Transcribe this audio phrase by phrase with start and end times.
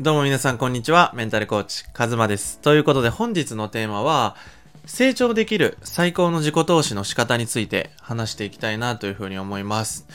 [0.00, 1.12] どうも皆さんこんにちは。
[1.14, 2.58] メンタルコーチ、カズマです。
[2.60, 4.34] ということで本日のテーマは、
[4.86, 10.06] 成長できる最高の自己投資の仕方について話していきたいなというふうに思います。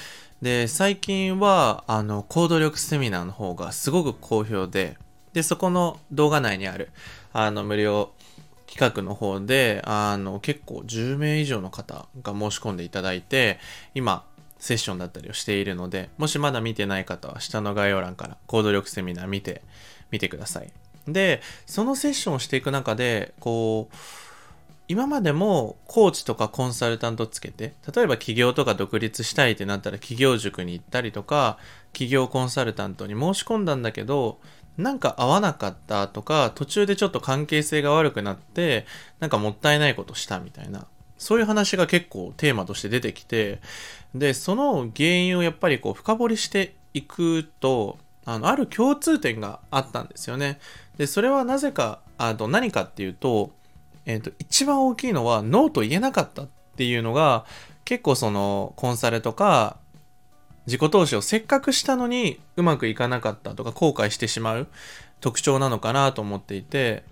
[0.42, 4.98] で、最近は、あの、行動力セミナーの方がすごく好評で、
[5.34, 6.90] で、そこの動画内にある、
[7.32, 8.10] あの、無料
[8.66, 13.60] 企画の方で、あの、結構10名以上の方が申し込んでいただいて、
[13.94, 14.24] 今、
[14.66, 19.62] セッションだったりをしているので、もしまだ見てない方は下の概要欄から行動力セミナー見て
[20.10, 20.72] みてください。
[21.08, 23.96] で、そのセッションをしていく中で、こう、
[24.88, 31.60] 今までもコーチとかコンサルタントつけて、例えば起業とか独立したいってなったら企業塾に行ったりとか、
[31.94, 34.40] 企業コンサルタントに申し込んだんだけど、
[34.78, 38.88] なんか合わなかったとか、途中でちょっと関係性が悪くなって、
[39.20, 40.88] なんかもったいないことしたみたいな。
[41.18, 43.60] そういう話が結構テーマとして出てきて、
[44.14, 50.60] で、その原因をやっぱりこう深掘りしていくと、あの、ある共通点があったんですよね。
[50.98, 53.52] で、それはなぜか、あと何かっていうと、
[54.06, 57.46] えっ、ー、と、一番大きいのはノーと言えなかったっていうのが、
[57.86, 59.78] 結構そのコンサルとか
[60.66, 64.68] 自己投資をせっかくしたのにうまくいかなかったとか後悔してしまう
[65.22, 67.04] 特徴なのかなと思っていて、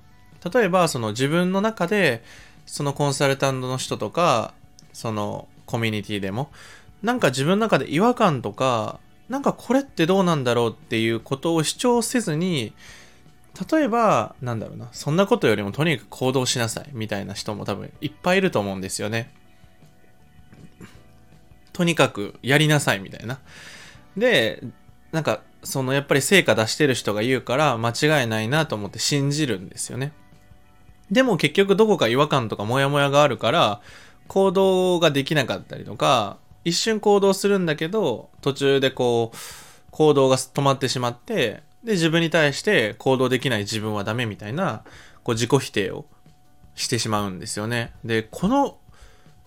[0.53, 2.23] 例えばその自分の中で
[2.65, 4.53] そのコンサルタントの人とか、
[4.93, 6.51] そのコミュニティでも、
[7.01, 12.73] なんか自分の中で違和感とか、なんかこれってどうなんだろうっていうことを主張せずに、
[13.71, 19.31] 例えば、なんだろうな、そんなことよりもとにかく行動しなさいみたいな人も多分いっぱいいると思うんですよね。
[21.71, 23.39] とにかくやりなさいみたいな。
[24.17, 24.63] で、
[25.11, 30.11] なんか、そのやっぱり成果出してる人が言うから間違いないなと思って信じるんですよね。
[31.11, 33.81] でも結局どこか違和感とかモヤモヤがあるから、
[34.27, 39.37] 行動ができなかったりとか、一瞬行動するんだけど、途中でこう、
[39.91, 44.83] 行動が止まってしまって、で、自分に対して行動できない自分はダメみたいな、
[45.23, 46.05] こう自己否定を
[46.75, 47.91] してしまうんですよね。
[48.03, 48.77] で、この、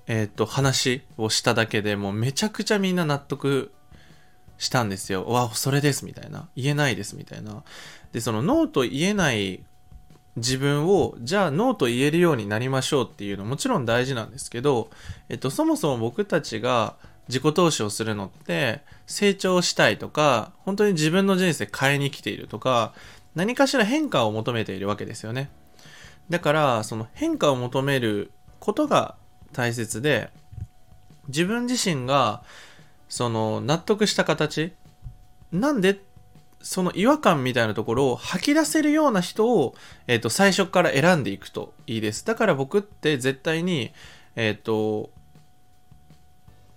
[0.07, 3.73] えっ、と、話をしただけでもうめちゃくちゃみんな納得
[4.59, 5.25] したんですよ。
[5.27, 6.49] わ、それですみたいな。
[6.55, 7.65] 言えないですみたいな。
[8.13, 9.65] で、そのノーと言えない
[10.37, 14.91] 自分をじゃあノーと言えるようになりましょうっていうのもちろん大事なんですけど、
[15.29, 16.95] えっと、そもそも僕たちが
[17.29, 22.93] 自己投資をするのって成長したいとか本当に自分の人生変えに来ているとか
[23.35, 25.51] 何かしら変化を求めているわけですよね。
[26.31, 29.17] だからその変化を求めることが
[29.53, 30.31] 大切で
[31.29, 32.43] 自分自身が
[33.09, 34.73] その納得した形
[35.53, 36.01] なんで
[36.63, 39.75] その違和感みたいなところを吐き出せるような人を、
[40.07, 42.25] え、ー、と、最初から選んでいくといいです。
[42.25, 43.93] だから僕って絶対に、
[44.35, 45.11] えっ、ー、と、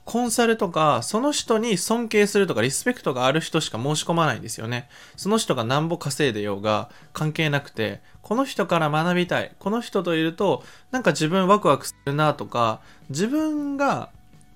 [0.10, 4.90] コンサルとか、その人に尊敬するとかリスペクトがある人しか申し込まないんですよね。
[5.16, 9.52] その人がなんぼ稼いでようが関係なくて、この人から学びたい。
[9.60, 14.10] この人といると、なんか自分ワクワクするなとか、自分が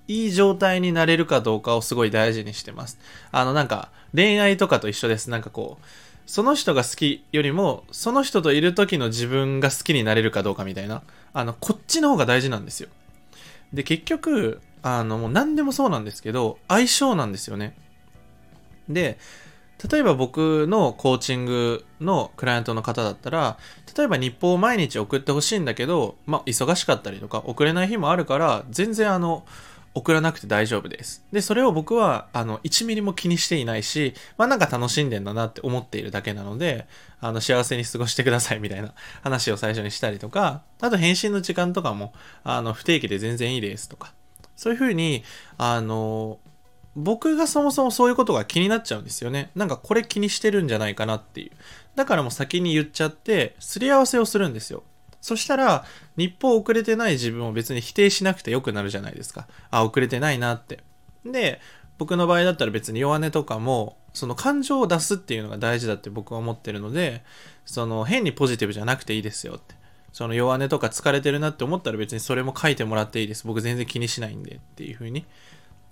[0.08, 3.00] いい状態になれるかどうかをすごい大事にしてます。
[3.31, 5.30] あのなんか恋愛とかと一緒です。
[5.30, 5.86] なんかこう、
[6.25, 11.02] その人が好きよりも、その人といる時の自分が好きになれるかどうかみたいな、
[11.34, 12.90] あの、こっちの方が大事なんですよ。
[13.74, 17.75] で、結局、あの、もう何でもそうなんですけど、相性なんですよね。
[18.88, 19.18] で、
[19.92, 23.58] 例えば僕のコーチングのクライアントの方だったら、
[23.97, 29.44] 例えば日報を毎日送ってほしいんだけど、まあ、忙しかったりとか、送れない日もあるから、全然あの、
[29.96, 31.24] 送らなくて大丈夫です。
[31.31, 36.88] で、それを僕は、あの、1ミリも気にしていないし、まあなんか楽しんでんだなって思っているだけなので、
[37.20, 44.14] あの、幸せに過ごしてくださいみたいな 話を最初にしたりとか、あと返信の時間とかも、あの、不定期で全然いいですとか、
[44.56, 45.24] そういうふうに、
[45.58, 46.40] あの、
[46.96, 49.52] 僕がそもそもそういうことが気になっちゃうんですよね。
[49.56, 51.52] なんかこれ気にしてるんじゃないかなっていう。
[51.96, 54.84] だからもう先に言っちゃって、すり合わせをするんですよ。
[55.23, 55.85] そしたら、
[56.17, 59.47] 日報遅れてない自分を別に否定しなくてよくなるじゃないですか。
[59.72, 60.84] あ、遅れてないなって。
[61.25, 61.62] で、
[61.98, 67.24] 僕の場合だったら別に弱音とかも、その感情を出すっていうのが大事だって僕は思ってるので、
[67.65, 69.75] その変にポジティブじゃなくていいですよって。
[70.12, 73.48] その弱音とか疲れてるなって思ったら別にそれも書いてもらっていいです。
[73.48, 75.25] 僕全然気にしないんでっていう風に。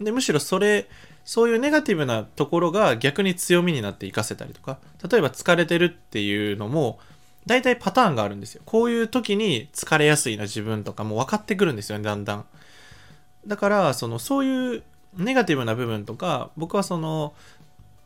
[0.02, 0.90] で、むしろそれ、
[1.24, 4.80] そういうネガティブなところが逆に強みになって活かせたりとか、
[5.10, 7.00] 例えば疲れてるっていうのも、
[7.46, 8.62] 大体パターンがあるんですよ。
[8.66, 12.46] こういう時に疲れやすいな自分とかも分かってくるんですよね、だんだん。
[13.48, 14.84] だから、その、そういう
[15.18, 17.34] ネガティブな部分とか、僕はその、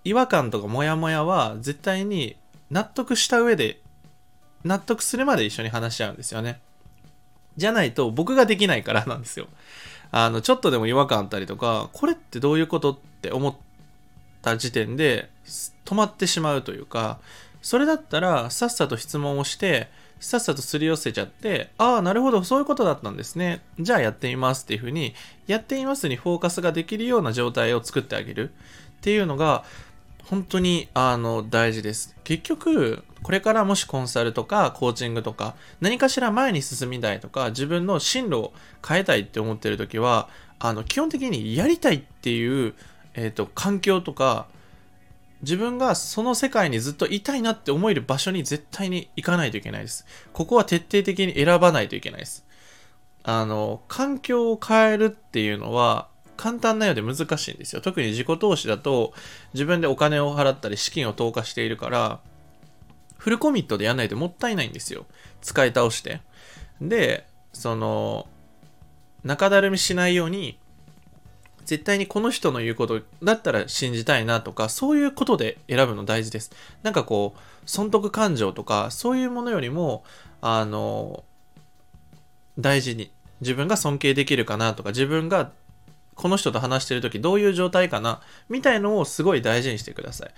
[0.04, 2.38] 違和感とかモヤモヤは絶対に
[2.70, 3.82] 納得した上で、
[4.64, 6.60] 納得するまで一緒に話し合うんですよね。
[7.58, 9.48] じゃないと僕ができないからなんですよ。
[10.12, 13.56] あの、ちょっとでも違和感あったりとか、これってどういうことって思っ
[14.42, 15.30] た時点で
[15.86, 17.20] 止まってしまうというか、
[17.66, 19.88] それだったらさっさと質問をして
[20.20, 23.62] さっさとすり寄せちゃってああなるほどそういうことだったんですね。
[23.80, 25.16] じゃあやってみますっていうふうに
[25.48, 28.52] やってみますにフォーカスができるような状態を作ってあげる。
[28.52, 29.64] っていうのが
[30.26, 32.16] 本当にあの大事です。
[32.24, 38.54] 結局これからもしコンサルとかコーチングとか何かしら前に進みたいとか自分の進路を
[38.88, 40.30] 変えたいって思ってる時は
[40.60, 42.76] あの基本的にやりたいっていう、
[43.16, 44.46] えーと、環境とか
[45.42, 50.06] 自分がその世界にずっといたいなって思える場所に絶対に行かないといけないです。
[50.34, 52.46] ここは徹底的に選ばないといけないです。
[53.24, 57.82] あの、環境を変えるっていうのは簡単なようで難しいんですよ。
[57.82, 59.14] 特に自己投資だと
[59.54, 62.20] 自分でお金を払ったり資金を投下しているから
[63.26, 65.08] フルコミットでやんないともったいないんですよ。
[65.42, 66.22] 使い倒して。
[66.80, 68.28] で、その、
[69.24, 70.60] 中だるみしないように、
[71.66, 76.52] 絶対にこの人の言うことだったら信じたいなとか、そういうことで選ぶの大事です。
[76.84, 80.04] なんかこう、損得感情とか、そういうものよりも、
[80.42, 81.24] あの、
[82.58, 85.52] 大事に、自分が尊敬できるかなとか、自分が
[86.16, 90.32] この人と話してる時どういう状態かなみたいのをすごい大事にしてください。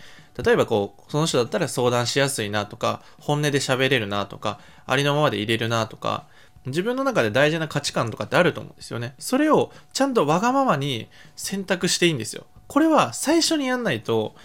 [0.44, 6.25] 例えばこう、その人だったら相談しやすいなとか、本音で喋れるなとか、ありのままで入れるなとか、
[6.67, 9.15] 自分の中で大事な価値観とかってあると思うんですよね。
[9.19, 12.45] それをちゃんとわがままに選択していいんですよ。
[12.67, 14.35] これは最初にやんないと、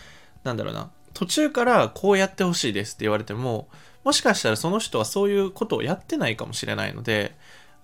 [0.45, 3.69] なんだろうな、途中からこうやってほしいですって言われても、
[4.05, 7.35] もしかしたらその人はそういうことをやってないかもしれないので、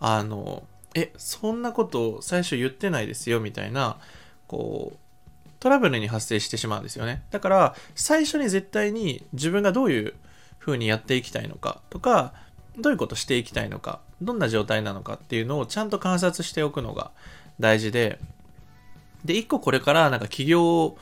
[0.00, 0.64] あの、
[0.94, 3.99] え、そんなことを最初言ってないですよみたいな、
[4.46, 4.99] こう、
[5.61, 7.23] トラブルに発生してしまうんですよね。
[7.31, 10.14] だから、最初に絶対に自分がどういう
[10.58, 12.32] 風にやっていきたいのかとか、
[12.79, 17.11] どういうことしていきたいのか、どんな状態なのかっていうのをちゃんと観察しておくのが
[17.61, 18.19] 大事で、
[19.25, 20.97] で、一個これからなんか企業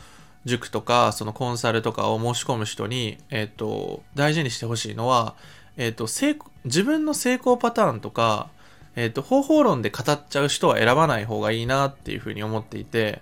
[0.44, 5.34] 塾とか、そのコンサルとかを申し込む人に、え、ー、と、大事にしてほしいのは、
[5.76, 8.48] え、ー、と、成自分の成功パターンとか、
[8.94, 13.20] え、ー、と、方法論で語っちゃう人は選ばない方がいいなっていうふうに思っていて、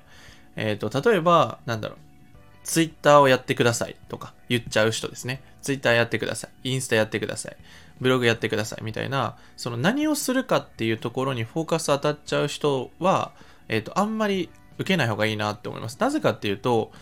[0.55, 1.99] え、ー、と、例えば、なんだろう、
[2.62, 5.43] ツイッターをやってくださいとか言っちゃう人ですね。
[5.61, 6.71] ツイッターやってください。
[6.71, 7.57] インスタやってください。
[8.00, 8.85] ブログやってください。
[8.85, 13.32] みたいな、その何をするかっていうところにフォーカス当たっちゃう人は、
[13.69, 15.99] えっ、ー、と、あんまり受けない方がいいなって思います。
[16.00, 16.93] なぜかっていうと、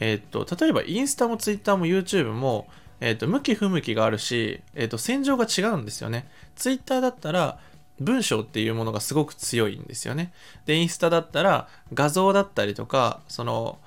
[0.00, 2.68] えっ、と、例えばインスタもツイッターも YouTube も、
[3.00, 6.28] えっ、と、向き不向きがあるし、えっ、と、戦場が違うんですよね。
[6.54, 7.58] ツイッターだったら、
[7.98, 10.32] 文章っていうものがすごく強いんですよね。
[10.66, 13.78] で、インスタだったら画像だったりとか、その、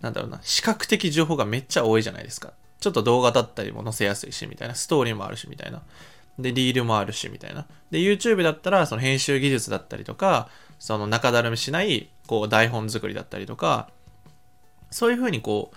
[0.00, 2.52] なんだろうな、視覚的情報がめっちゃ多いじゃないですか。
[2.80, 4.74] ちょっと動画だったりも載せやすいし、みたいな。
[4.74, 5.82] ストーリーもあるし、みたいな。
[6.38, 7.66] で、リールもあるし、みたいな。
[7.90, 10.48] で、YouTube だったら、その編集技術だったりとか、
[10.78, 13.88] その中だるみしない、こう、台本作りだったりとか、
[14.90, 15.76] そういうふうにこう、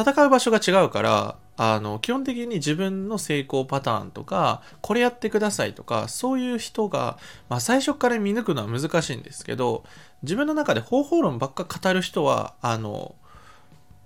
[0.00, 7.18] 戦う場所が違うから、あの、基本的に自分の成功パターンとか、これやってくださいとか、そういう人が、
[7.48, 9.84] まあ最初から見抜くのは難しいんですけど、
[10.22, 13.14] 自分の中で方法論ばっか語る人は、あの、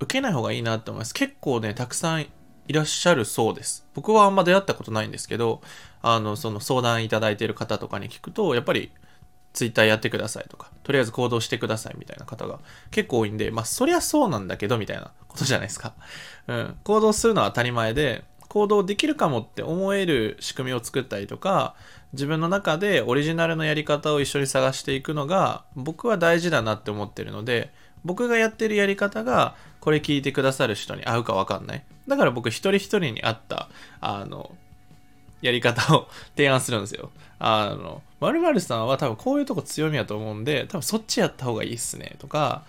[0.01, 1.15] 受けない方がいいなって思います。
[1.15, 3.87] 結構ね、たくさんいらっしゃるそうです。
[3.95, 5.63] 僕はあんま出会ったことないんですけど、
[6.03, 8.93] あの、その相談いただいている方とかに聞くと、やっぱり、
[9.55, 12.61] ツイッターやってくださいとか、とりあえず行動してくださいみたいな方が
[12.91, 15.95] 結構多いんで、まあそりゃそうなんだけどみたいなことじゃないですか。
[16.47, 16.79] うん。
[16.85, 21.75] 行動するのは当たり前で、行動できるかもって思える仕組みを作ったりとか、
[22.13, 27.73] 自分の中でオリジナルのやり方を一緒に探していくのが僕は大事だなって思ってるので、
[28.09, 31.85] 僕がやってるやり方がこれ聞いてくださる人に合うかわかんない。
[32.09, 33.69] だから僕一人一人に合った、
[34.01, 34.51] あの、
[35.43, 37.11] やり方を提案するんですよ。
[37.39, 42.65] あの、〇〇さんは多分こういうとこ強みやと思うんで、多分そっちやった方がいいっすね、とか、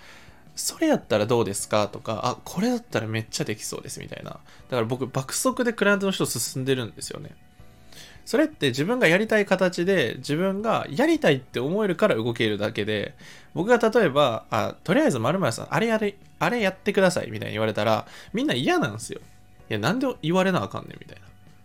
[0.57, 4.31] それやったらどうですかとか、あ、これだったらめっちゃできそうです、みたいな。
[4.31, 4.41] だか
[4.71, 7.31] ら僕、爆速でクライアントの人進んでるんですよね。
[8.29, 13.15] それって自分がやりたい形で、自分がやりたいって思えるから動けるだけで、
[13.55, 19.19] 僕が例えば、あ、とりあえず〇〇さん、あれやれ、あれやってください、みたいに言われたら、みんな嫌なんですよ。
[19.71, 21.23] いや、なんで言われなあかんねん、みたいな。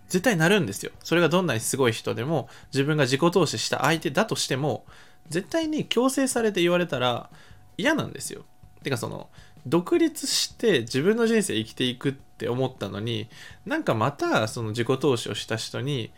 [0.09, 0.93] 絶対なるんですよ。
[1.03, 4.87] それがどんなにすごい人でも、自分が自己投資した相手だとしても、
[5.29, 7.29] 絶対に強制されて言われたら
[7.77, 8.43] 嫌なんですよ。
[8.83, 9.29] てかその、
[9.67, 13.29] 独立して自分の人生生きていくって思ったのに、
[13.67, 16.11] なんかまたその自己投資をした人に、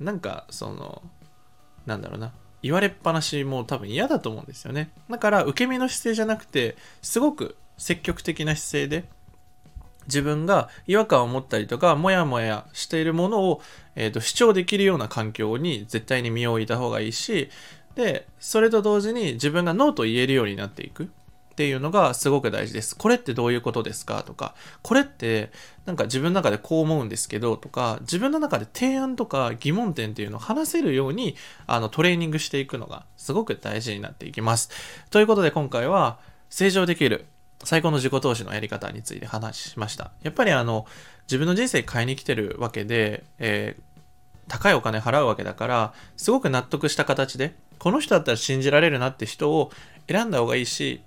[0.00, 1.02] なんかその、
[1.86, 2.32] なんだろうな、
[2.62, 4.90] 言われっぱなしも多分嫌だと思うんですよね。
[5.10, 9.04] だから受け身の姿勢じゃなくて、すごく積極的な姿勢で、
[10.06, 13.62] 自分が違和感を持ったりとか、もやもやしているものを、
[13.96, 17.50] えーと、主張できるような環境に絶対に身を置いた方がいいし、
[17.94, 21.10] で、それと同時に自分がノーと言えるようになっていく。
[21.54, 22.96] っていうのがすごく大事です。
[22.96, 24.24] これってどういうことですか？
[24.24, 25.52] とか、これって
[25.86, 27.56] なんか自分の中でこう思うんですけど？
[27.56, 31.36] とか、自分の中で提案とか疑問点っていうのを話せるように
[31.68, 34.68] あのトレーニングしていくのがすごく大事になっていきます。
[35.10, 36.18] ということで今回は
[36.50, 37.26] 正常できる
[37.62, 40.10] 最高の自己投資のやり方について話しました。
[40.22, 40.86] やっぱりあの
[41.28, 43.82] 自分の人生変えに来てるわけで、えー
[44.46, 49.72] 高いお金払うわけだから、すごく納得した形で、この人だったら信じられるなって人を
[50.06, 51.02] 選んだ方がいいし、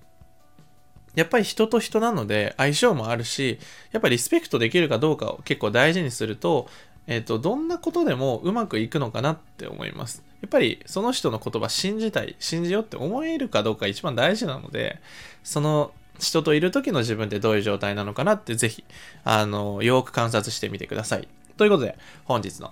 [1.17, 3.57] やっぱり人と人なので相性もあるし、
[3.91, 6.69] やっぱりリスペクトできるかどうかを結構大事にすると、
[7.07, 10.23] えっ、ー、と、どんなことでもうまくいくのかなって思います。
[10.41, 14.99] やっぱりその人の言葉信じたい、信じようって思えるかどうか一番大事なので、
[15.43, 18.83] その人といる時の自分ってどういう状態なのかなってぜひ、
[19.23, 21.27] あの、よく観察してみてください。
[21.57, 22.71] ということで、本日の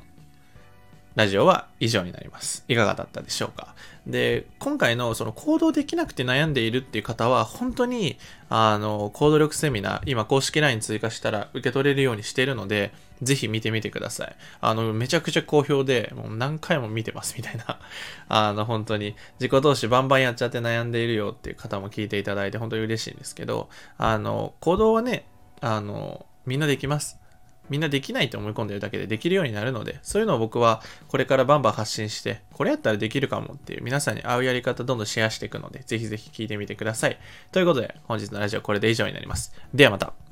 [1.16, 2.66] ラジオは以上になります。
[2.68, 3.74] いかがだったでしょうか？
[4.06, 8.18] で、今回のその行動できなくて悩んでいるっていう方は、本当に、
[8.50, 12.92] あの、行動力セミナー、今公式 LINE 追加したら受け取れるようにしているので、
[13.22, 14.36] ぜひ見てみてください。
[14.60, 17.80] あの、めちゃくちゃ好評で、もう何回も見てます みたいな。
[18.28, 25.26] あの、本当に、自己投資バンバンやっちゃって悩んでいるよっていう方も聞いていただいて、本当に嬉しいんですけど、あの、行動はね、
[25.62, 27.18] あの、みんなできます。
[27.70, 37.20] みんなできないと思い込んでるだけでできるようになるので、そういうのを僕はこれからバンバン発信して、これやったらできるかもっていう皆さんに合うやり方どんどんシェアしていくので、ぜひぜひ聞いてみてください。
[37.52, 39.54] ということで、本日のラジオこれで以上になります。
[39.74, 40.25] ではまた。